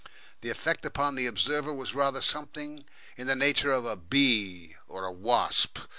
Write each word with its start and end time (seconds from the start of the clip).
The 0.41 0.49
effect 0.49 0.83
upon 0.83 1.13
the 1.13 1.27
observer 1.27 1.71
was 1.71 1.93
rather 1.93 2.23
something 2.23 2.85
in 3.17 3.27
the 3.27 3.35
nature 3.35 3.71
of 3.71 3.85
a 3.85 3.95
bee 3.95 4.75
or 4.87 5.11
wasp. 5.11 5.77